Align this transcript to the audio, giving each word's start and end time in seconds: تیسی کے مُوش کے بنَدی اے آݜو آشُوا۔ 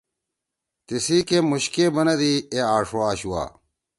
تیسی 0.85 1.17
کے 1.27 1.37
مُوش 1.49 1.65
کے 1.73 1.85
بنَدی 1.95 2.33
اے 2.53 2.59
آݜو 2.75 2.99
آشُوا۔ 3.09 3.43